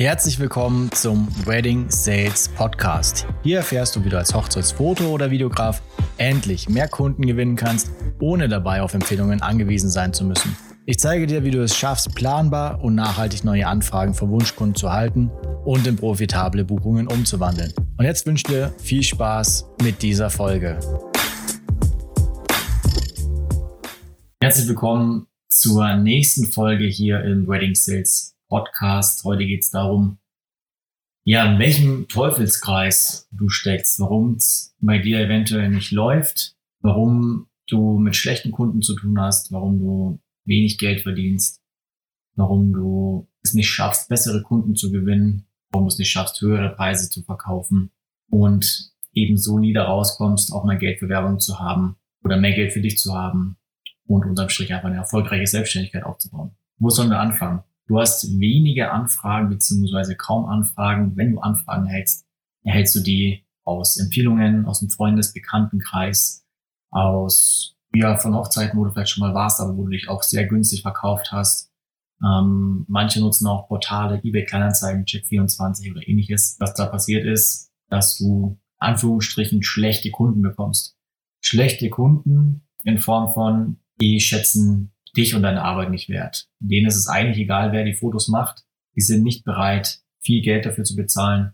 Herzlich 0.00 0.38
willkommen 0.38 0.90
zum 0.92 1.28
Wedding 1.44 1.90
Sales 1.90 2.48
Podcast. 2.48 3.26
Hier 3.42 3.58
erfährst 3.58 3.94
du, 3.94 4.02
wie 4.02 4.08
du 4.08 4.16
als 4.16 4.32
Hochzeitsfoto- 4.32 5.10
oder 5.10 5.30
Videograf 5.30 5.82
endlich 6.16 6.70
mehr 6.70 6.88
Kunden 6.88 7.26
gewinnen 7.26 7.54
kannst, 7.54 7.90
ohne 8.18 8.48
dabei 8.48 8.80
auf 8.80 8.94
Empfehlungen 8.94 9.42
angewiesen 9.42 9.90
sein 9.90 10.14
zu 10.14 10.24
müssen. 10.24 10.56
Ich 10.86 10.98
zeige 10.98 11.26
dir, 11.26 11.44
wie 11.44 11.50
du 11.50 11.62
es 11.62 11.76
schaffst, 11.76 12.14
planbar 12.14 12.82
und 12.82 12.94
nachhaltig 12.94 13.44
neue 13.44 13.66
Anfragen 13.66 14.14
von 14.14 14.30
Wunschkunden 14.30 14.74
zu 14.74 14.90
halten 14.90 15.30
und 15.66 15.86
in 15.86 15.96
profitable 15.96 16.64
Buchungen 16.64 17.06
umzuwandeln. 17.06 17.74
Und 17.98 18.06
jetzt 18.06 18.24
wünsche 18.24 18.44
ich 18.46 18.54
dir 18.54 18.72
viel 18.78 19.02
Spaß 19.02 19.68
mit 19.82 20.00
dieser 20.00 20.30
Folge. 20.30 20.80
Herzlich 24.42 24.66
willkommen 24.66 25.26
zur 25.50 25.94
nächsten 25.96 26.46
Folge 26.46 26.86
hier 26.86 27.22
im 27.22 27.46
Wedding 27.46 27.74
Sales 27.74 28.34
Podcast. 28.50 29.24
Heute 29.24 29.46
geht 29.46 29.62
es 29.62 29.70
darum, 29.70 30.18
ja, 31.24 31.50
in 31.50 31.58
welchem 31.58 32.08
Teufelskreis 32.08 33.28
du 33.30 33.48
steckst, 33.48 33.98
warum 34.00 34.34
es 34.34 34.74
bei 34.80 34.98
dir 34.98 35.20
eventuell 35.20 35.70
nicht 35.70 35.92
läuft, 35.92 36.56
warum 36.80 37.46
du 37.68 37.98
mit 37.98 38.16
schlechten 38.16 38.50
Kunden 38.50 38.82
zu 38.82 38.94
tun 38.96 39.18
hast, 39.18 39.52
warum 39.52 39.78
du 39.78 40.20
wenig 40.44 40.78
Geld 40.78 41.02
verdienst, 41.02 41.62
warum 42.34 42.72
du 42.72 43.28
es 43.42 43.54
nicht 43.54 43.68
schaffst, 43.68 44.08
bessere 44.08 44.42
Kunden 44.42 44.74
zu 44.74 44.90
gewinnen, 44.90 45.46
warum 45.70 45.86
du 45.86 45.92
es 45.92 45.98
nicht 45.98 46.10
schaffst, 46.10 46.40
höhere 46.40 46.74
Preise 46.74 47.08
zu 47.08 47.22
verkaufen 47.22 47.90
und 48.28 48.90
eben 49.12 49.36
so 49.36 49.58
nie 49.58 49.72
da 49.72 49.84
rauskommst, 49.84 50.52
auch 50.52 50.64
mal 50.64 50.78
Geld 50.78 50.98
für 50.98 51.08
Werbung 51.08 51.38
zu 51.38 51.60
haben 51.60 51.96
oder 52.24 52.36
mehr 52.36 52.54
Geld 52.54 52.72
für 52.72 52.80
dich 52.80 52.98
zu 52.98 53.14
haben 53.14 53.56
und 54.06 54.24
unterm 54.26 54.48
Strich 54.48 54.72
einfach 54.72 54.88
eine 54.88 54.96
erfolgreiche 54.96 55.46
Selbstständigkeit 55.46 56.02
aufzubauen. 56.02 56.52
Wo 56.78 56.90
sollen 56.90 57.10
wir 57.10 57.20
anfangen? 57.20 57.62
Du 57.90 57.98
hast 57.98 58.38
wenige 58.38 58.92
Anfragen 58.92 59.48
beziehungsweise 59.48 60.14
kaum 60.14 60.46
Anfragen. 60.46 61.16
Wenn 61.16 61.32
du 61.32 61.40
Anfragen 61.40 61.86
hältst, 61.86 62.24
erhältst 62.62 62.94
du 62.94 63.00
die 63.00 63.44
aus 63.64 63.96
Empfehlungen, 63.96 64.64
aus 64.64 64.78
dem 64.78 64.90
Freundes-, 64.90 65.32
Bekanntenkreis, 65.32 66.46
aus, 66.92 67.74
ja, 67.92 68.14
von 68.14 68.36
Hochzeiten, 68.36 68.78
wo 68.78 68.84
du 68.84 68.92
vielleicht 68.92 69.10
schon 69.10 69.26
mal 69.26 69.34
warst, 69.34 69.58
aber 69.58 69.76
wo 69.76 69.86
du 69.86 69.90
dich 69.90 70.08
auch 70.08 70.22
sehr 70.22 70.46
günstig 70.46 70.82
verkauft 70.82 71.32
hast. 71.32 71.72
Ähm, 72.24 72.84
manche 72.86 73.18
nutzen 73.18 73.48
auch 73.48 73.66
Portale, 73.66 74.20
eBay 74.22 74.44
Kleinanzeigen, 74.44 75.04
Check24 75.04 75.90
oder 75.90 76.06
ähnliches. 76.06 76.58
Was 76.60 76.74
da 76.74 76.86
passiert 76.86 77.26
ist, 77.26 77.72
dass 77.88 78.16
du 78.16 78.56
Anführungsstrichen 78.78 79.64
schlechte 79.64 80.12
Kunden 80.12 80.42
bekommst. 80.42 80.96
Schlechte 81.40 81.90
Kunden 81.90 82.68
in 82.84 82.98
Form 82.98 83.34
von, 83.34 83.80
die 84.00 84.20
schätzen 84.20 84.92
dich 85.16 85.34
und 85.34 85.42
deine 85.42 85.62
Arbeit 85.62 85.90
nicht 85.90 86.08
wert. 86.08 86.48
Denen 86.60 86.86
ist 86.86 86.96
es 86.96 87.08
eigentlich 87.08 87.38
egal, 87.38 87.72
wer 87.72 87.84
die 87.84 87.94
Fotos 87.94 88.28
macht. 88.28 88.64
Die 88.96 89.00
sind 89.00 89.22
nicht 89.22 89.44
bereit, 89.44 90.00
viel 90.20 90.42
Geld 90.42 90.66
dafür 90.66 90.84
zu 90.84 90.96
bezahlen. 90.96 91.52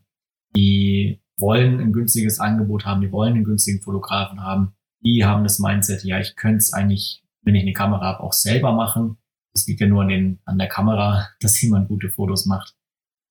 Die 0.54 1.20
wollen 1.38 1.80
ein 1.80 1.92
günstiges 1.92 2.40
Angebot 2.40 2.84
haben, 2.84 3.00
die 3.00 3.12
wollen 3.12 3.34
einen 3.34 3.44
günstigen 3.44 3.82
Fotografen 3.82 4.40
haben. 4.42 4.74
Die 5.04 5.24
haben 5.24 5.44
das 5.44 5.58
Mindset, 5.58 6.04
ja, 6.04 6.18
ich 6.18 6.34
könnte 6.36 6.58
es 6.58 6.72
eigentlich, 6.72 7.22
wenn 7.42 7.54
ich 7.54 7.62
eine 7.62 7.72
Kamera 7.72 8.06
habe, 8.06 8.22
auch 8.22 8.32
selber 8.32 8.72
machen. 8.72 9.18
Es 9.54 9.66
liegt 9.66 9.80
ja 9.80 9.86
nur 9.86 10.02
an, 10.02 10.08
den, 10.08 10.40
an 10.44 10.58
der 10.58 10.68
Kamera, 10.68 11.28
dass 11.40 11.60
jemand 11.60 11.88
gute 11.88 12.10
Fotos 12.10 12.46
macht. 12.46 12.74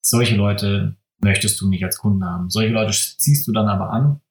Solche 0.02 0.36
Leute 0.36 0.96
möchtest 1.20 1.60
du 1.60 1.70
nicht 1.70 1.84
als 1.84 1.98
Kunden 1.98 2.24
haben. 2.24 2.50
Solche 2.50 2.74
Leute 2.74 2.92
ziehst 2.92 3.48
du 3.48 3.52
dann 3.52 3.68
aber 3.68 3.90
an, 3.90 4.22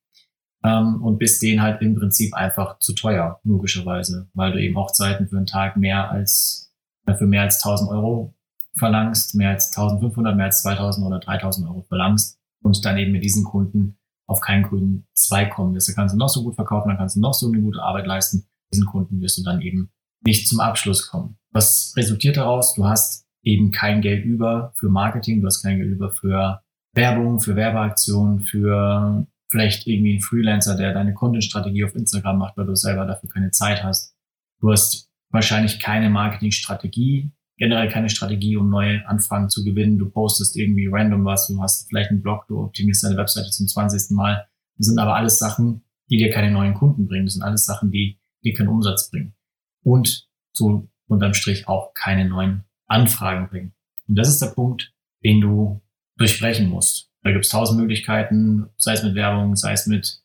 ähm, 0.65 1.03
und 1.03 1.19
bist 1.19 1.43
denen 1.43 1.63
halt 1.63 1.83
im 1.83 1.95
Prinzip 1.95 2.35
einfach 2.35 2.79
zu 2.79 2.95
teuer, 2.95 3.39
logischerweise, 3.45 4.29
weil 4.35 4.53
du 4.53 4.61
eben 4.61 4.77
Hochzeiten 4.77 5.29
für 5.29 5.37
einen 5.37 5.47
Tag 5.47 5.77
mehr 5.77 6.11
als, 6.11 6.73
äh, 7.07 7.15
für 7.15 7.27
mehr 7.27 7.43
als 7.43 7.59
1000 7.63 7.91
Euro 7.91 8.35
verlangst, 8.75 9.35
mehr 9.35 9.51
als 9.51 9.77
1500, 9.77 10.37
mehr 10.37 10.47
als 10.47 10.63
2000 10.63 11.07
oder 11.07 11.21
3000 11.21 11.69
Euro 11.69 11.83
verlangst 11.83 12.39
und 12.63 12.85
dann 12.85 12.99
eben 12.99 13.13
mit 13.13 13.23
diesen 13.23 13.45
Kunden 13.45 13.97
auf 14.27 14.41
keinen 14.41 14.63
grünen 14.63 15.07
Zweig 15.13 15.51
kommen 15.51 15.75
wirst. 15.75 15.89
Da 15.89 15.93
kannst 15.93 16.15
du 16.15 16.19
noch 16.19 16.31
so 16.31 16.43
gut 16.43 16.55
verkaufen, 16.55 16.89
dann 16.89 16.97
kannst 16.97 17.17
du 17.17 17.21
noch 17.21 17.35
so 17.35 17.47
eine 17.47 17.61
gute 17.61 17.83
Arbeit 17.83 18.07
leisten. 18.07 18.47
Diesen 18.73 18.87
Kunden 18.87 19.21
wirst 19.21 19.39
du 19.39 19.43
dann 19.43 19.61
eben 19.61 19.91
nicht 20.25 20.49
zum 20.49 20.61
Abschluss 20.61 21.09
kommen. 21.09 21.37
Was 21.53 21.93
resultiert 21.97 22.39
daraus? 22.39 22.75
Du 22.75 22.87
hast 22.87 23.27
eben 23.43 23.71
kein 23.71 24.01
Geld 24.01 24.25
über 24.25 24.73
für 24.77 24.89
Marketing, 24.89 25.43
du 25.43 25.47
hast 25.47 25.63
kein 25.63 25.77
Geld 25.77 25.91
über 25.91 26.11
für 26.11 26.63
Werbung, 26.95 27.41
für 27.41 27.55
Werbeaktionen, 27.55 28.41
für 28.41 29.27
vielleicht 29.55 29.87
irgendwie 29.87 30.17
ein 30.17 30.21
Freelancer, 30.21 30.77
der 30.77 30.93
deine 30.93 31.15
Kundenstrategie 31.15 31.85
auf 31.85 31.95
Instagram 31.95 32.39
macht, 32.39 32.57
weil 32.57 32.67
du 32.67 32.75
selber 32.75 33.07
dafür 33.07 33.31
keine 33.31 33.53
Zeit 33.53 33.85
hast. 33.85 34.17
Du 34.61 34.73
hast 34.73 35.09
wahrscheinlich 35.31 35.79
keine 35.79 36.11
Marketingstrategie, 36.11 37.31
generell 37.57 37.89
keine 37.89 38.09
Strategie, 38.09 38.57
um 38.57 38.69
neue 38.69 39.07
Anfragen 39.07 39.49
zu 39.49 39.63
gewinnen. 39.63 39.97
Du 39.97 40.11
postest 40.11 40.57
irgendwie 40.57 40.89
random 40.91 41.25
was, 41.25 41.47
du 41.47 41.63
hast 41.63 41.87
vielleicht 41.89 42.11
einen 42.11 42.21
Blog, 42.21 42.49
du 42.49 42.65
optimierst 42.65 43.05
deine 43.05 43.17
Webseite 43.17 43.51
zum 43.51 43.69
20. 43.69 44.11
Mal. 44.17 44.45
Das 44.77 44.89
sind 44.89 44.99
aber 44.99 45.15
alles 45.15 45.39
Sachen, 45.39 45.85
die 46.11 46.17
dir 46.17 46.33
keine 46.33 46.51
neuen 46.51 46.75
Kunden 46.75 47.07
bringen. 47.07 47.27
Das 47.27 47.35
sind 47.35 47.45
alles 47.45 47.65
Sachen, 47.65 47.93
die 47.93 48.19
dir 48.43 48.55
keinen 48.55 48.69
Umsatz 48.69 49.09
bringen. 49.09 49.37
Und 49.85 50.29
so 50.53 50.89
unterm 51.07 51.33
Strich 51.33 51.69
auch 51.69 51.95
keine 51.95 52.29
neuen 52.29 52.65
Anfragen 52.87 53.49
bringen. 53.49 53.73
Und 54.09 54.19
das 54.19 54.29
ist 54.29 54.43
der 54.43 54.49
Punkt, 54.49 54.93
den 55.23 55.41
du 55.41 55.81
durchbrechen 56.17 56.69
musst. 56.69 57.14
Da 57.25 57.33
gibt 57.33 57.47
es 57.47 57.51
tausend 57.51 57.81
Möglichkeiten, 57.81 58.69
sei 58.77 58.93
es 58.93 59.03
mit 59.03 59.15
Werbung, 59.15 59.57
sei 59.57 59.73
es 59.73 59.87
mit 59.87 60.23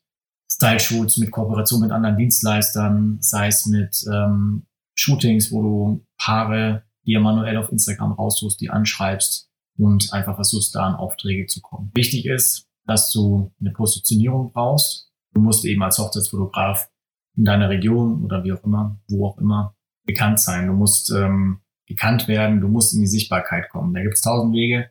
Style-Shoots, 0.52 1.16
mit 1.16 1.30
Kooperation 1.30 1.80
mit 1.80 1.92
anderen 1.92 2.18
Dienstleistern, 2.18 3.18
sei 3.20 3.46
es 3.46 3.64
mit 3.66 4.04
ähm, 4.12 4.66
Shootings, 4.94 5.50
wo 5.50 5.62
du 5.62 6.06
Paare 6.18 6.84
dir 7.06 7.20
manuell 7.20 7.56
auf 7.56 7.72
Instagram 7.72 8.12
raussuchst, 8.12 8.60
die 8.60 8.68
anschreibst 8.68 9.50
und 9.78 10.12
einfach 10.12 10.34
versuchst, 10.34 10.74
da 10.74 10.86
an 10.86 10.94
Aufträge 10.94 11.46
zu 11.46 11.62
kommen. 11.62 11.90
Wichtig 11.94 12.26
ist, 12.26 12.68
dass 12.86 13.10
du 13.10 13.50
eine 13.60 13.70
Positionierung 13.70 14.52
brauchst. 14.52 15.10
Du 15.32 15.40
musst 15.40 15.64
eben 15.64 15.82
als 15.82 15.98
Hochzeitsfotograf 15.98 16.90
in 17.34 17.46
deiner 17.46 17.70
Region 17.70 18.22
oder 18.22 18.44
wie 18.44 18.52
auch 18.52 18.62
immer, 18.62 19.00
wo 19.08 19.26
auch 19.26 19.38
immer, 19.38 19.74
bekannt 20.04 20.38
sein. 20.38 20.66
Du 20.66 20.74
musst 20.74 21.10
ähm, 21.10 21.60
gekannt 21.86 22.28
werden, 22.28 22.60
du 22.60 22.68
musst 22.68 22.92
in 22.92 23.00
die 23.00 23.06
Sichtbarkeit 23.06 23.70
kommen. 23.70 23.94
Da 23.94 24.02
gibt 24.02 24.16
es 24.16 24.20
tausend 24.20 24.52
Wege. 24.52 24.90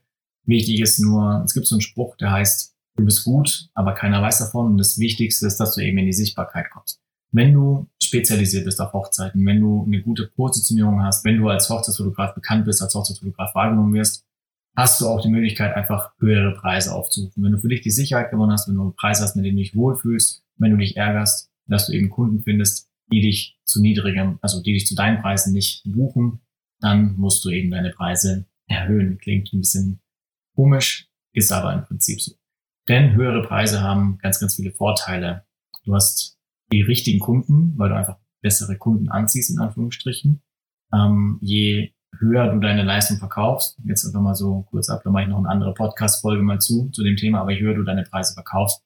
Wichtig 0.50 0.82
ist 0.82 0.98
nur, 1.00 1.44
es 1.46 1.54
gibt 1.54 1.68
so 1.68 1.76
einen 1.76 1.82
Spruch, 1.82 2.18
der 2.18 2.32
heißt, 2.32 2.76
du 2.98 3.06
bist 3.06 3.24
gut, 3.24 3.70
aber 3.76 3.94
keiner 3.94 4.20
weiß 4.20 4.40
davon. 4.40 4.66
Und 4.66 4.78
das 4.80 4.98
Wichtigste 4.98 5.46
ist, 5.46 5.60
dass 5.60 5.76
du 5.76 5.82
eben 5.82 6.00
in 6.00 6.08
die 6.08 6.14
Sichtbarkeit 6.14 6.72
kommst. 6.72 7.00
Wenn 7.32 7.54
du 7.54 7.88
spezialisiert 8.02 8.66
bist 8.66 8.82
auf 8.82 8.92
Hochzeiten, 8.94 9.46
wenn 9.46 9.60
du 9.60 9.84
eine 9.86 10.02
gute 10.02 10.26
Positionierung 10.26 11.04
hast, 11.04 11.24
wenn 11.24 11.38
du 11.38 11.48
als 11.50 11.70
Hochzeitsfotograf 11.70 12.34
bekannt 12.34 12.66
bist, 12.66 12.82
als 12.82 12.96
Hochzeitsfotograf 12.96 13.54
wahrgenommen 13.54 13.94
wirst, 13.94 14.26
hast 14.76 15.00
du 15.00 15.08
auch 15.08 15.22
die 15.22 15.30
Möglichkeit, 15.30 15.76
einfach 15.76 16.14
höhere 16.18 16.56
Preise 16.56 16.96
aufzurufen. 16.96 17.44
Wenn 17.44 17.52
du 17.52 17.60
für 17.60 17.70
dich 17.70 17.82
die 17.82 17.92
Sicherheit 17.92 18.32
gewonnen 18.32 18.52
hast, 18.52 18.68
wenn 18.68 18.76
du 18.76 18.82
einen 18.82 18.96
Preis 18.96 19.22
hast, 19.22 19.36
mit 19.36 19.46
dem 19.46 19.56
du 19.56 19.62
dich 19.62 19.76
wohlfühlst, 19.76 20.44
wenn 20.58 20.72
du 20.72 20.78
dich 20.78 20.98
ärgerst, 20.98 21.52
dass 21.68 21.86
du 21.86 21.94
eben 21.94 22.10
Kunden 22.10 22.42
findest, 22.42 22.90
die 23.12 23.22
dich 23.22 23.60
zu 23.66 23.84
niedrigem, 23.84 24.40
also 24.42 24.64
die 24.64 24.74
dich 24.74 24.88
zu 24.88 24.96
deinen 24.96 25.22
Preisen 25.22 25.54
nicht 25.54 25.84
buchen, 25.86 26.40
dann 26.80 27.16
musst 27.18 27.46
du 27.46 27.50
eben 27.50 27.70
deine 27.70 27.92
Preise 27.92 28.46
erhöhen. 28.66 29.20
Klingt 29.20 29.54
ein 29.54 29.60
bisschen 29.60 30.00
Komisch, 30.60 31.08
ist 31.32 31.54
aber 31.54 31.74
im 31.74 31.86
Prinzip 31.86 32.20
so. 32.20 32.34
Denn 32.90 33.14
höhere 33.14 33.44
Preise 33.44 33.80
haben 33.80 34.18
ganz, 34.18 34.42
ganz 34.42 34.56
viele 34.56 34.74
Vorteile. 34.74 35.46
Du 35.86 35.96
hast 35.96 36.38
die 36.70 36.82
richtigen 36.82 37.20
Kunden, 37.20 37.78
weil 37.78 37.88
du 37.88 37.96
einfach 37.96 38.18
bessere 38.42 38.78
Kunden 38.78 39.08
anziehst, 39.08 39.52
in 39.52 39.60
Anführungsstrichen. 39.60 40.42
Ähm, 40.94 41.40
je 41.40 41.94
höher 42.18 42.52
du 42.52 42.60
deine 42.60 42.84
Leistung 42.84 43.20
verkaufst, 43.20 43.80
jetzt 43.86 44.06
einfach 44.06 44.20
mal 44.20 44.36
so 44.36 44.64
kurz 44.64 44.90
ab, 44.90 45.00
da 45.06 45.12
mache 45.12 45.24
ich 45.24 45.30
noch 45.30 45.38
eine 45.38 45.48
andere 45.48 45.74
Podcast-Folge 45.74 46.44
mal 46.44 46.60
zu, 46.60 46.90
zu 46.90 47.06
dem 47.06 47.16
Thema, 47.16 47.40
aber 47.40 47.52
je 47.52 47.62
höher 47.62 47.76
du 47.76 47.84
deine 47.84 48.04
Preise 48.04 48.34
verkaufst, 48.34 48.84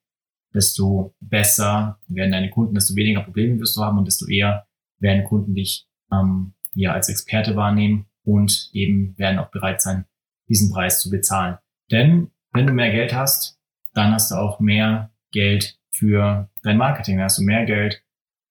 desto 0.54 1.16
besser 1.22 1.98
werden 2.08 2.34
deine 2.34 2.52
Kunden, 2.52 2.76
desto 2.76 2.96
weniger 2.96 3.24
Probleme 3.24 3.60
wirst 3.60 3.76
du 3.76 3.82
haben 3.82 3.98
und 3.98 4.06
desto 4.06 4.28
eher 4.28 4.68
werden 5.00 5.24
Kunden 5.24 5.56
dich 5.56 5.88
ähm, 6.12 6.54
ja 6.76 6.94
als 6.94 7.10
Experte 7.10 7.56
wahrnehmen 7.56 8.06
und 8.24 8.70
eben 8.74 9.18
werden 9.18 9.40
auch 9.40 9.50
bereit 9.50 9.82
sein, 9.82 10.06
diesen 10.48 10.72
Preis 10.72 11.02
zu 11.02 11.10
bezahlen. 11.10 11.58
Denn 11.92 12.32
wenn 12.54 12.68
du 12.68 12.74
mehr 12.74 12.92
Geld 12.92 13.14
hast, 13.14 13.60
dann 13.94 14.14
hast 14.14 14.32
du 14.32 14.36
auch 14.36 14.60
mehr 14.60 15.12
Geld 15.32 15.78
für 15.92 16.50
dein 16.64 16.78
Marketing. 16.78 17.18
Dann 17.18 17.26
hast 17.26 17.38
du 17.38 17.44
mehr 17.44 17.66
Geld 17.66 18.04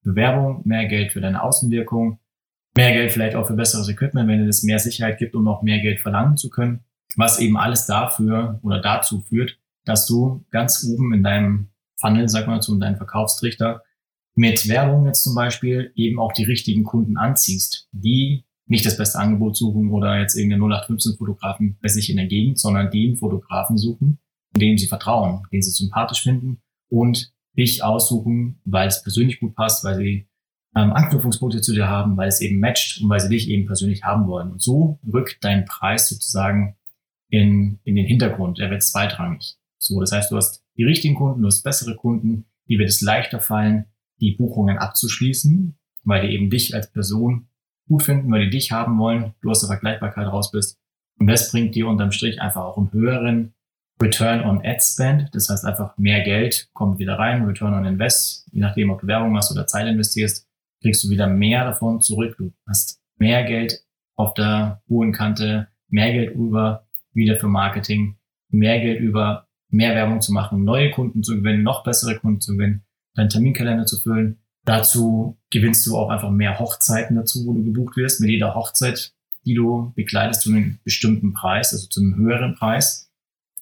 für 0.02 0.14
Werbung, 0.14 0.62
mehr 0.64 0.86
Geld 0.86 1.12
für 1.12 1.20
deine 1.20 1.42
Außenwirkung, 1.42 2.18
mehr 2.74 2.92
Geld 2.92 3.12
vielleicht 3.12 3.36
auch 3.36 3.46
für 3.46 3.54
besseres 3.54 3.88
Equipment, 3.88 4.28
wenn 4.28 4.48
es 4.48 4.62
mehr 4.62 4.78
Sicherheit 4.78 5.18
gibt, 5.18 5.34
um 5.34 5.44
noch 5.44 5.62
mehr 5.62 5.80
Geld 5.80 6.00
verlangen 6.00 6.36
zu 6.36 6.50
können. 6.50 6.80
Was 7.16 7.38
eben 7.38 7.56
alles 7.56 7.86
dafür 7.86 8.58
oder 8.62 8.80
dazu 8.80 9.20
führt, 9.20 9.58
dass 9.84 10.06
du 10.06 10.44
ganz 10.50 10.84
oben 10.88 11.12
in 11.12 11.22
deinem 11.22 11.68
Funnel, 12.00 12.28
sag 12.28 12.46
mal 12.46 12.62
so, 12.62 12.72
in 12.72 12.80
deinem 12.80 12.96
Verkaufstrichter 12.96 13.82
mit 14.34 14.66
Werbung 14.68 15.06
jetzt 15.06 15.22
zum 15.22 15.34
Beispiel 15.34 15.92
eben 15.94 16.18
auch 16.18 16.32
die 16.32 16.44
richtigen 16.44 16.84
Kunden 16.84 17.16
anziehst, 17.16 17.88
die 17.92 18.44
nicht 18.72 18.86
das 18.86 18.96
beste 18.96 19.18
Angebot 19.18 19.54
suchen 19.54 19.90
oder 19.90 20.18
jetzt 20.18 20.34
irgendeinen 20.34 20.72
0815-Fotografen 20.72 21.76
bei 21.82 21.88
sich 21.88 22.08
in 22.08 22.16
der 22.16 22.26
Gegend, 22.26 22.58
sondern 22.58 22.90
den 22.90 23.16
Fotografen 23.16 23.76
suchen, 23.76 24.18
dem 24.56 24.78
sie 24.78 24.86
vertrauen, 24.86 25.42
den 25.52 25.60
sie 25.60 25.70
sympathisch 25.70 26.22
finden 26.22 26.62
und 26.88 27.34
dich 27.54 27.84
aussuchen, 27.84 28.60
weil 28.64 28.88
es 28.88 29.02
persönlich 29.02 29.40
gut 29.40 29.54
passt, 29.54 29.84
weil 29.84 29.96
sie 29.96 30.26
ähm, 30.74 30.90
Anknüpfungspunkte 30.90 31.60
zu 31.60 31.74
dir 31.74 31.86
haben, 31.86 32.16
weil 32.16 32.28
es 32.28 32.40
eben 32.40 32.60
matcht 32.60 33.02
und 33.02 33.10
weil 33.10 33.20
sie 33.20 33.28
dich 33.28 33.50
eben 33.50 33.66
persönlich 33.66 34.04
haben 34.04 34.26
wollen. 34.26 34.50
Und 34.52 34.62
so 34.62 34.98
rückt 35.12 35.44
dein 35.44 35.66
Preis 35.66 36.08
sozusagen 36.08 36.74
in, 37.28 37.78
in 37.84 37.94
den 37.94 38.06
Hintergrund, 38.06 38.58
er 38.58 38.70
wird 38.70 38.82
zweitrangig. 38.82 39.56
So, 39.78 40.00
das 40.00 40.12
heißt, 40.12 40.30
du 40.30 40.36
hast 40.36 40.64
die 40.78 40.84
richtigen 40.84 41.14
Kunden, 41.14 41.42
du 41.42 41.46
hast 41.46 41.62
bessere 41.62 41.94
Kunden, 41.94 42.46
die 42.68 42.78
wird 42.78 42.88
es 42.88 43.02
leichter 43.02 43.38
fallen, 43.38 43.84
die 44.18 44.32
Buchungen 44.32 44.78
abzuschließen, 44.78 45.76
weil 46.04 46.26
die 46.26 46.34
eben 46.34 46.48
dich 46.48 46.74
als 46.74 46.90
Person 46.90 47.48
gut 47.88 48.02
finden, 48.02 48.30
weil 48.30 48.44
die 48.44 48.50
dich 48.50 48.72
haben 48.72 48.98
wollen, 48.98 49.34
du 49.42 49.50
aus 49.50 49.60
der 49.60 49.68
Vergleichbarkeit 49.68 50.26
raus 50.26 50.50
bist. 50.50 50.78
Und 51.18 51.26
das 51.26 51.50
bringt 51.50 51.74
dir 51.74 51.86
unterm 51.86 52.12
Strich 52.12 52.40
einfach 52.40 52.62
auch 52.62 52.78
einen 52.78 52.92
höheren 52.92 53.54
Return 54.00 54.42
on 54.42 54.64
Ad 54.64 54.80
Spend. 54.80 55.28
Das 55.32 55.48
heißt 55.48 55.64
einfach 55.64 55.96
mehr 55.98 56.22
Geld 56.22 56.68
kommt 56.72 56.98
wieder 56.98 57.18
rein, 57.18 57.44
Return 57.44 57.74
on 57.74 57.84
Invest. 57.84 58.48
Je 58.52 58.60
nachdem, 58.60 58.90
ob 58.90 59.00
du 59.00 59.06
Werbung 59.06 59.32
machst 59.32 59.52
oder 59.52 59.66
Zeit 59.66 59.86
investierst, 59.86 60.48
kriegst 60.80 61.04
du 61.04 61.10
wieder 61.10 61.26
mehr 61.26 61.64
davon 61.64 62.00
zurück. 62.00 62.36
Du 62.38 62.52
hast 62.66 63.00
mehr 63.18 63.44
Geld 63.44 63.84
auf 64.16 64.34
der 64.34 64.82
hohen 64.88 65.12
Kante, 65.12 65.68
mehr 65.88 66.12
Geld 66.12 66.34
über 66.34 66.86
wieder 67.12 67.36
für 67.36 67.48
Marketing, 67.48 68.16
mehr 68.48 68.80
Geld 68.80 69.00
über 69.00 69.46
mehr 69.68 69.94
Werbung 69.94 70.20
zu 70.20 70.32
machen, 70.32 70.64
neue 70.64 70.90
Kunden 70.90 71.22
zu 71.22 71.36
gewinnen, 71.36 71.62
noch 71.62 71.84
bessere 71.84 72.18
Kunden 72.18 72.40
zu 72.40 72.52
gewinnen, 72.52 72.84
deinen 73.14 73.30
Terminkalender 73.30 73.86
zu 73.86 73.98
füllen. 73.98 74.41
Dazu 74.64 75.38
gewinnst 75.50 75.86
du 75.86 75.96
auch 75.96 76.08
einfach 76.08 76.30
mehr 76.30 76.58
Hochzeiten 76.58 77.16
dazu, 77.16 77.46
wo 77.46 77.52
du 77.52 77.64
gebucht 77.64 77.96
wirst. 77.96 78.20
Mit 78.20 78.30
jeder 78.30 78.54
Hochzeit, 78.54 79.12
die 79.44 79.54
du 79.54 79.92
begleitest 79.96 80.42
zu 80.42 80.50
einem 80.50 80.78
bestimmten 80.84 81.32
Preis, 81.32 81.72
also 81.72 81.88
zu 81.88 82.00
einem 82.00 82.16
höheren 82.16 82.54
Preis, 82.54 83.10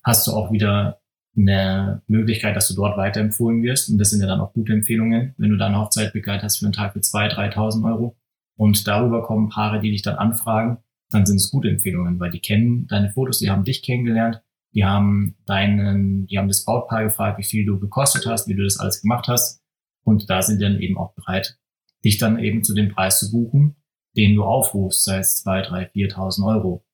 hast 0.02 0.26
du 0.26 0.32
auch 0.32 0.52
wieder 0.52 1.00
eine 1.36 2.02
Möglichkeit, 2.06 2.56
dass 2.56 2.68
du 2.68 2.74
dort 2.74 2.96
weiterempfohlen 2.96 3.62
wirst. 3.62 3.88
Und 3.88 3.98
das 3.98 4.10
sind 4.10 4.20
ja 4.20 4.26
dann 4.26 4.40
auch 4.40 4.52
gute 4.52 4.72
Empfehlungen, 4.72 5.34
wenn 5.38 5.50
du 5.50 5.56
da 5.56 5.66
eine 5.66 5.78
Hochzeit 5.78 6.12
begleitet 6.12 6.44
hast 6.44 6.58
für 6.58 6.66
einen 6.66 6.72
Tag 6.72 6.92
für 6.92 7.00
2.000, 7.00 7.54
3.000 7.54 7.90
Euro. 7.90 8.16
Und 8.56 8.86
darüber 8.86 9.22
kommen 9.22 9.48
Paare, 9.48 9.80
die 9.80 9.90
dich 9.90 10.02
dann 10.02 10.16
anfragen, 10.16 10.78
dann 11.10 11.24
sind 11.24 11.36
es 11.36 11.50
gute 11.50 11.70
Empfehlungen, 11.70 12.20
weil 12.20 12.30
die 12.30 12.40
kennen 12.40 12.86
deine 12.88 13.10
Fotos, 13.10 13.38
die 13.38 13.50
haben 13.50 13.64
dich 13.64 13.82
kennengelernt, 13.82 14.42
die 14.74 14.84
haben 14.84 15.36
deinen, 15.46 16.26
die 16.26 16.38
haben 16.38 16.48
das 16.48 16.64
Brautpaar 16.64 17.04
gefragt, 17.04 17.38
wie 17.38 17.44
viel 17.44 17.64
du 17.64 17.78
gekostet 17.80 18.26
hast, 18.26 18.48
wie 18.48 18.54
du 18.54 18.62
das 18.62 18.78
alles 18.78 19.00
gemacht 19.00 19.28
hast. 19.28 19.59
Und 20.04 20.28
da 20.30 20.42
sind 20.42 20.58
die 20.60 20.64
dann 20.64 20.80
eben 20.80 20.96
auch 20.98 21.14
bereit, 21.14 21.58
dich 22.04 22.18
dann 22.18 22.38
eben 22.38 22.64
zu 22.64 22.74
dem 22.74 22.88
Preis 22.88 23.18
zu 23.18 23.30
buchen, 23.30 23.76
den 24.16 24.34
du 24.34 24.44
aufrufst, 24.44 25.04
sei 25.04 25.18
es 25.18 25.36
zwei, 25.36 25.62
drei, 25.62 25.90
4.000 25.90 26.46
Euro. 26.46 26.84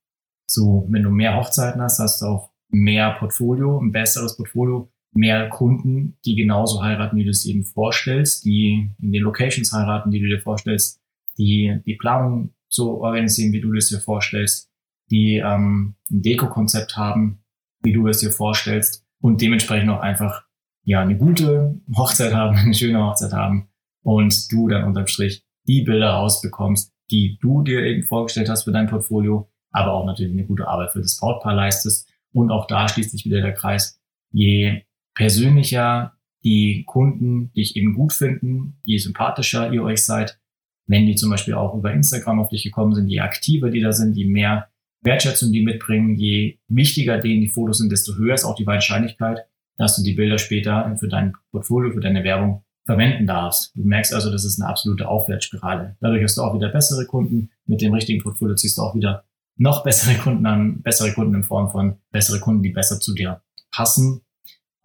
So, 0.46 0.86
wenn 0.90 1.02
du 1.02 1.10
mehr 1.10 1.36
Hochzeiten 1.36 1.80
hast, 1.80 1.98
hast 1.98 2.22
du 2.22 2.26
auch 2.26 2.50
mehr 2.68 3.16
Portfolio, 3.18 3.80
ein 3.80 3.92
besseres 3.92 4.36
Portfolio, 4.36 4.92
mehr 5.12 5.48
Kunden, 5.48 6.18
die 6.24 6.36
genauso 6.36 6.82
heiraten, 6.82 7.16
wie 7.16 7.24
du 7.24 7.30
es 7.30 7.46
eben 7.46 7.64
vorstellst, 7.64 8.44
die 8.44 8.90
in 9.00 9.12
den 9.12 9.22
Locations 9.22 9.72
heiraten, 9.72 10.10
die 10.10 10.20
du 10.20 10.28
dir 10.28 10.40
vorstellst, 10.40 11.00
die 11.38 11.80
die 11.84 11.96
Planung 11.96 12.54
so 12.68 13.00
organisieren, 13.00 13.52
wie 13.52 13.60
du 13.60 13.72
es 13.74 13.88
dir 13.88 14.00
vorstellst, 14.00 14.70
die 15.10 15.36
ähm, 15.36 15.94
ein 16.10 16.22
Deko-Konzept 16.22 16.96
haben, 16.96 17.42
wie 17.82 17.92
du 17.92 18.06
es 18.08 18.18
dir 18.18 18.30
vorstellst 18.30 19.06
und 19.20 19.40
dementsprechend 19.40 19.90
auch 19.90 20.00
einfach 20.00 20.45
ja 20.86 21.02
eine 21.02 21.18
gute 21.18 21.78
Hochzeit 21.94 22.32
haben, 22.32 22.56
eine 22.56 22.74
schöne 22.74 23.04
Hochzeit 23.04 23.32
haben 23.32 23.68
und 24.02 24.50
du 24.50 24.68
dann 24.68 24.84
unterm 24.84 25.06
Strich 25.06 25.44
die 25.66 25.82
Bilder 25.82 26.10
rausbekommst, 26.10 26.92
die 27.10 27.38
du 27.40 27.62
dir 27.62 27.82
eben 27.82 28.04
vorgestellt 28.04 28.48
hast 28.48 28.64
für 28.64 28.72
dein 28.72 28.86
Portfolio, 28.86 29.50
aber 29.72 29.92
auch 29.92 30.06
natürlich 30.06 30.32
eine 30.32 30.46
gute 30.46 30.66
Arbeit 30.66 30.92
für 30.92 31.00
das 31.00 31.18
Brautpaar 31.18 31.54
leistest. 31.54 32.08
Und 32.32 32.50
auch 32.50 32.66
da 32.66 32.88
schließt 32.88 33.10
sich 33.10 33.24
wieder 33.24 33.40
der 33.40 33.52
Kreis. 33.52 34.00
Je 34.30 34.82
persönlicher 35.14 36.14
die 36.44 36.84
Kunden 36.86 37.52
dich 37.52 37.76
eben 37.76 37.94
gut 37.94 38.12
finden, 38.12 38.78
je 38.84 38.98
sympathischer 38.98 39.72
ihr 39.72 39.82
euch 39.82 40.04
seid, 40.04 40.38
wenn 40.86 41.06
die 41.06 41.16
zum 41.16 41.30
Beispiel 41.30 41.54
auch 41.54 41.74
über 41.74 41.92
Instagram 41.92 42.38
auf 42.38 42.50
dich 42.50 42.62
gekommen 42.62 42.94
sind, 42.94 43.08
je 43.08 43.20
aktiver 43.20 43.70
die 43.70 43.80
da 43.80 43.92
sind, 43.92 44.16
je 44.16 44.26
mehr 44.26 44.68
Wertschätzung 45.02 45.52
die 45.52 45.62
mitbringen, 45.62 46.14
je 46.14 46.58
wichtiger 46.68 47.18
denen 47.18 47.40
die 47.40 47.48
Fotos 47.48 47.78
sind, 47.78 47.90
desto 47.90 48.14
höher 48.14 48.34
ist 48.34 48.44
auch 48.44 48.54
die 48.54 48.66
Wahrscheinlichkeit, 48.66 49.46
dass 49.76 49.96
du 49.96 50.02
die 50.02 50.14
Bilder 50.14 50.38
später 50.38 50.94
für 50.99 51.08
dein 51.08 51.34
Portfolio, 51.50 51.93
für 51.93 52.00
deine 52.00 52.25
Werbung 52.25 52.64
verwenden 52.84 53.26
darfst. 53.26 53.76
Du 53.76 53.82
merkst 53.82 54.14
also, 54.14 54.31
das 54.31 54.44
ist 54.44 54.61
eine 54.61 54.70
absolute 54.70 55.08
Aufwärtsspirale. 55.08 55.96
Dadurch 56.00 56.23
hast 56.23 56.38
du 56.38 56.43
auch 56.43 56.55
wieder 56.55 56.69
bessere 56.69 57.05
Kunden. 57.05 57.50
Mit 57.67 57.82
dem 57.82 57.93
richtigen 57.93 58.23
Portfolio 58.23 58.55
ziehst 58.55 58.78
du 58.78 58.82
auch 58.82 58.94
wieder 58.94 59.25
noch 59.56 59.82
bessere 59.82 60.14
Kunden 60.17 60.46
an, 60.46 60.82
bessere 60.82 61.12
Kunden 61.12 61.34
in 61.34 61.44
Form 61.44 61.70
von 61.70 61.96
bessere 62.12 62.40
Kunden, 62.40 62.62
die 62.62 62.70
besser 62.70 63.00
zu 63.00 63.14
dir 63.14 63.43
passen. 63.73 64.23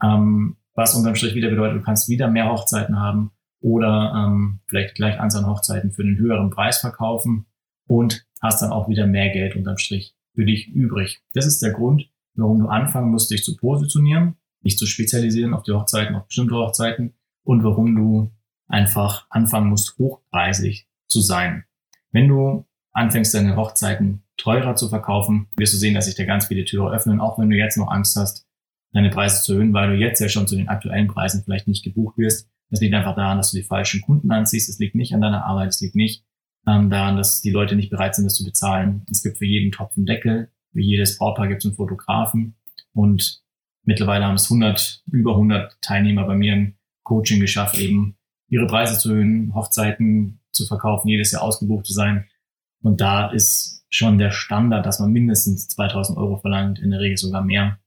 Ähm, 0.04 0.58
was 0.74 0.96
unterm 0.96 1.16
Strich 1.16 1.36
wieder 1.36 1.50
bedeutet, 1.50 1.78
du 1.78 1.84
kannst 1.84 2.10
wieder 2.10 2.28
mehr 2.30 2.50
Hochzeiten 2.50 3.00
haben 3.00 3.32
oder 3.60 4.14
ähm, 4.16 4.62
vielleicht 4.68 4.96
gleich 4.96 5.20
Anzahl 5.20 5.46
Hochzeiten 5.46 5.92
für 5.92 6.02
einen 6.02 6.18
höheren 6.18 6.50
Preis 6.50 6.80
verkaufen 6.80 7.46
und 7.88 8.26
hast 8.42 8.62
dann 8.62 8.72
auch 8.72 8.90
wieder 8.90 9.06
mehr 9.06 9.30
Geld 9.30 9.56
unterm 9.56 9.78
Strich 9.78 10.16
für 10.34 10.46
dich 10.46 10.70
übrig. 10.70 11.22
Das 11.34 11.46
ist 11.46 11.62
der 11.62 11.72
Grund, 11.72 12.10
warum 12.36 12.60
du 12.60 12.68
anfangen 12.68 13.12
musst, 13.12 13.30
dich 13.30 13.44
zu 13.44 13.56
positionieren, 13.58 14.38
dich 14.64 14.78
zu 14.78 14.86
spezialisieren 14.86 15.54
auf 15.54 15.64
die 15.64 15.72
Hochzeiten, 15.72 16.16
auf 16.16 16.28
bestimmte 16.28 16.56
Hochzeiten 16.56 17.14
und 17.44 17.64
warum 17.64 17.96
du 17.96 18.32
einfach 18.68 19.28
anfangen 19.30 19.70
musst, 19.70 19.98
hochpreisig 19.98 20.88
zu 21.08 21.22
sein. 21.22 21.66
Wenn 22.12 22.28
du 22.28 22.66
anfängst, 22.94 23.34
deine 23.34 23.56
Hochzeiten 23.56 24.24
teurer 24.38 24.76
zu 24.76 24.90
verkaufen, 24.90 25.48
wirst 25.56 25.74
du 25.74 25.78
sehen, 25.78 25.94
dass 25.94 26.06
sich 26.06 26.16
da 26.16 26.26
ganz 26.26 26.46
viele 26.46 26.66
Türen 26.66 26.94
öffnen, 26.94 27.20
auch 27.20 27.38
wenn 27.40 27.50
du 27.50 27.56
jetzt 27.56 27.78
noch 27.78 27.92
Angst 27.92 28.16
hast, 28.16 28.48
deine 28.94 29.10
Preise 29.10 29.44
zu 29.44 29.54
erhöhen, 29.54 29.74
weil 29.74 29.92
du 29.92 29.96
jetzt 29.96 30.20
ja 30.20 30.30
schon 30.30 30.48
zu 30.48 30.56
den 30.56 30.68
aktuellen 30.68 31.08
Preisen 31.08 31.44
vielleicht 31.44 31.68
nicht 31.68 31.84
gebucht 31.84 32.18
wirst. 32.18 32.50
Das 32.70 32.82
liegt 32.82 32.94
einfach 32.94 33.16
daran, 33.16 33.38
dass 33.38 33.52
du 33.52 33.58
die 33.58 33.64
falschen 33.64 34.02
Kunden 34.02 34.32
anziehst. 34.32 34.70
Es 34.70 34.80
liegt 34.80 34.96
nicht 34.96 35.14
an 35.14 35.22
deiner 35.22 35.46
Arbeit. 35.46 35.70
Es 35.70 35.82
liegt 35.82 35.96
nicht 35.96 36.26
ähm, 36.68 36.90
daran, 36.90 37.18
dass 37.18 37.42
die 37.42 37.52
Leute 37.52 37.76
nicht 37.76 37.90
bereit 37.90 38.16
sind, 38.16 38.26
das 38.26 38.36
zu 38.36 38.46
bezahlen. 38.46 39.06
Es 39.10 39.24
gibt 39.24 39.38
für 39.38 39.46
jeden 39.46 39.72
Topf 39.72 39.96
einen 39.98 40.06
Deckel. 40.06 40.50
Für 40.72 40.82
jedes 40.82 41.18
Brautpaar 41.18 41.48
gibt 41.48 41.62
es 41.62 41.66
einen 41.66 41.76
Fotografen. 41.76 42.56
Und 42.94 43.41
mittlerweile 43.84 44.26
haben 44.26 44.36
es 44.36 44.46
100, 44.46 45.04
über 45.12 45.32
100 45.32 45.82
Teilnehmer 45.82 46.26
bei 46.26 46.36
mir 46.36 46.54
im 46.54 46.76
Coaching 47.04 47.40
geschafft, 47.40 47.78
eben 47.78 48.18
ihre 48.48 48.68
Preise 48.68 48.98
zu 48.98 49.10
erhöhen, 49.10 49.54
Hochzeiten 49.56 50.40
zu 50.52 50.66
verkaufen, 50.66 51.08
jedes 51.08 51.32
Jahr 51.32 51.42
ausgebucht 51.42 51.86
zu 51.86 51.94
sein. 51.94 52.28
Und 52.82 53.02
da 53.02 53.32
ist 53.32 53.86
schon 53.90 54.18
der 54.18 54.32
Standard, 54.32 54.86
dass 54.86 55.00
man 55.00 55.12
mindestens 55.12 55.68
2000 55.70 56.18
Euro 56.18 56.38
verlangt, 56.38 56.80
in 56.80 56.92
der 56.92 57.00
Regel 57.00 57.18
sogar 57.18 57.44
mehr 57.44 57.80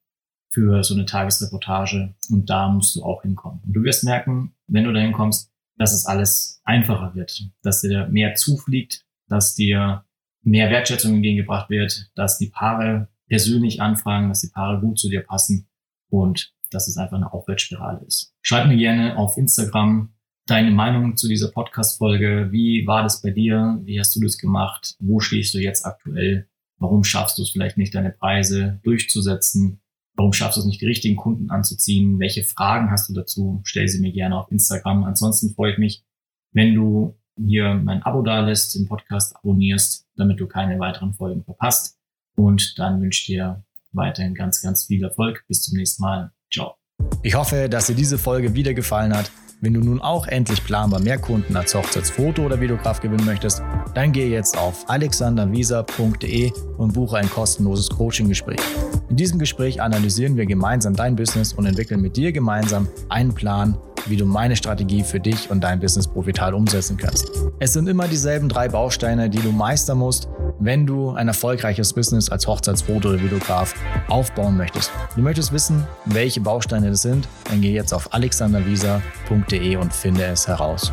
für 0.50 0.84
so 0.84 0.94
eine 0.94 1.04
Tagesreportage 1.04 2.14
und 2.30 2.48
da 2.48 2.68
musst 2.68 2.94
du 2.94 3.02
auch 3.02 3.22
hinkommen. 3.22 3.60
Und 3.66 3.72
du 3.72 3.82
wirst 3.82 4.04
merken, 4.04 4.54
wenn 4.68 4.84
du 4.84 4.92
da 4.92 5.00
hinkommst, 5.00 5.50
dass 5.76 5.92
es 5.92 6.06
alles 6.06 6.60
einfacher 6.64 7.14
wird, 7.14 7.50
dass 7.62 7.80
dir 7.80 8.06
mehr 8.06 8.34
zufliegt, 8.34 9.04
dass 9.28 9.54
dir 9.54 10.04
mehr 10.42 10.70
Wertschätzung 10.70 11.14
entgegengebracht 11.14 11.70
wird, 11.70 12.10
dass 12.14 12.38
die 12.38 12.46
Paare 12.46 13.08
persönlich 13.26 13.82
anfragen, 13.82 14.28
dass 14.28 14.42
die 14.42 14.50
Paare 14.50 14.80
gut 14.80 14.98
zu 14.98 15.08
dir 15.08 15.22
passen 15.22 15.66
und 16.14 16.52
dass 16.70 16.88
es 16.88 16.96
einfach 16.96 17.16
eine 17.16 17.32
Aufwärtsspirale 17.32 18.04
ist. 18.06 18.32
Schreib 18.42 18.68
mir 18.68 18.76
gerne 18.76 19.16
auf 19.16 19.36
Instagram 19.36 20.14
deine 20.46 20.70
Meinung 20.70 21.16
zu 21.16 21.28
dieser 21.28 21.50
Podcast-Folge. 21.50 22.48
Wie 22.50 22.86
war 22.86 23.02
das 23.02 23.22
bei 23.22 23.30
dir? 23.30 23.80
Wie 23.84 23.98
hast 23.98 24.14
du 24.14 24.20
das 24.20 24.38
gemacht? 24.38 24.94
Wo 24.98 25.20
stehst 25.20 25.54
du 25.54 25.58
jetzt 25.58 25.84
aktuell? 25.84 26.48
Warum 26.78 27.02
schaffst 27.04 27.38
du 27.38 27.42
es 27.42 27.50
vielleicht 27.50 27.78
nicht, 27.78 27.94
deine 27.94 28.10
Preise 28.10 28.80
durchzusetzen? 28.82 29.80
Warum 30.16 30.32
schaffst 30.32 30.56
du 30.56 30.60
es 30.60 30.66
nicht, 30.66 30.80
die 30.80 30.86
richtigen 30.86 31.16
Kunden 31.16 31.50
anzuziehen? 31.50 32.20
Welche 32.20 32.44
Fragen 32.44 32.90
hast 32.90 33.08
du 33.08 33.14
dazu? 33.14 33.60
Stell 33.64 33.88
sie 33.88 34.00
mir 34.00 34.12
gerne 34.12 34.38
auf 34.38 34.50
Instagram. 34.52 35.04
Ansonsten 35.04 35.54
freue 35.54 35.72
ich 35.72 35.78
mich, 35.78 36.04
wenn 36.52 36.74
du 36.74 37.16
hier 37.36 37.74
mein 37.74 38.02
Abo 38.02 38.22
da 38.22 38.40
lässt, 38.40 38.74
den 38.76 38.86
Podcast 38.86 39.34
abonnierst, 39.34 40.06
damit 40.16 40.38
du 40.38 40.46
keine 40.46 40.78
weiteren 40.78 41.14
Folgen 41.14 41.42
verpasst. 41.42 41.98
Und 42.36 42.78
dann 42.78 43.00
wünsche 43.00 43.22
ich 43.22 43.26
dir 43.26 43.64
weiterhin 43.94 44.34
ganz, 44.34 44.60
ganz 44.62 44.84
viel 44.84 45.02
Erfolg. 45.02 45.44
Bis 45.48 45.62
zum 45.62 45.76
nächsten 45.76 46.02
Mal. 46.02 46.32
Ciao. 46.52 46.74
Ich 47.22 47.34
hoffe, 47.34 47.68
dass 47.68 47.86
dir 47.86 47.94
diese 47.94 48.18
Folge 48.18 48.54
wieder 48.54 48.74
gefallen 48.74 49.16
hat. 49.16 49.30
Wenn 49.60 49.72
du 49.72 49.80
nun 49.80 50.00
auch 50.00 50.26
endlich 50.26 50.62
planbar 50.62 51.00
mehr 51.00 51.16
Kunden 51.16 51.56
als 51.56 51.74
Hochzeitsfoto- 51.74 52.44
oder 52.44 52.60
Videograf 52.60 53.00
gewinnen 53.00 53.24
möchtest, 53.24 53.62
dann 53.94 54.12
gehe 54.12 54.28
jetzt 54.28 54.58
auf 54.58 54.88
alexandervisa.de 54.90 56.52
und 56.76 56.92
buche 56.92 57.16
ein 57.16 57.30
kostenloses 57.30 57.88
Coaching-Gespräch. 57.88 58.60
In 59.08 59.16
diesem 59.16 59.38
Gespräch 59.38 59.80
analysieren 59.80 60.36
wir 60.36 60.44
gemeinsam 60.44 60.94
dein 60.94 61.16
Business 61.16 61.54
und 61.54 61.64
entwickeln 61.64 62.02
mit 62.02 62.16
dir 62.16 62.32
gemeinsam 62.32 62.88
einen 63.08 63.32
Plan, 63.32 63.78
wie 64.06 64.16
du 64.16 64.26
meine 64.26 64.56
Strategie 64.56 65.02
für 65.02 65.20
dich 65.20 65.50
und 65.50 65.62
dein 65.62 65.80
Business 65.80 66.06
profital 66.06 66.54
umsetzen 66.54 66.96
kannst. 66.96 67.30
Es 67.58 67.72
sind 67.72 67.88
immer 67.88 68.08
dieselben 68.08 68.48
drei 68.48 68.68
Bausteine, 68.68 69.30
die 69.30 69.40
du 69.40 69.52
meistern 69.52 69.98
musst, 69.98 70.28
wenn 70.60 70.86
du 70.86 71.10
ein 71.10 71.28
erfolgreiches 71.28 71.92
Business 71.92 72.30
als 72.30 72.46
Hochzeitsfoto 72.46 73.10
oder 73.10 73.22
Videograf 73.22 73.74
aufbauen 74.08 74.56
möchtest. 74.56 74.90
Du 75.14 75.22
möchtest 75.22 75.52
wissen, 75.52 75.86
welche 76.06 76.40
Bausteine 76.40 76.90
das 76.90 77.02
sind, 77.02 77.28
dann 77.50 77.60
geh 77.60 77.72
jetzt 77.72 77.92
auf 77.92 78.12
alexandervisa.de 78.12 79.76
und 79.76 79.92
finde 79.92 80.24
es 80.24 80.46
heraus. 80.48 80.92